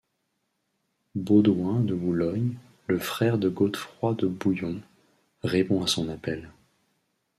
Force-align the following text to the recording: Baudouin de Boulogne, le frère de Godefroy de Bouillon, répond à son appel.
Baudouin 1.13 1.79
de 1.81 1.93
Boulogne, 1.93 2.55
le 2.87 2.97
frère 2.97 3.37
de 3.37 3.49
Godefroy 3.49 4.15
de 4.15 4.25
Bouillon, 4.27 4.81
répond 5.43 5.83
à 5.83 5.87
son 5.87 6.09
appel. 6.09 6.49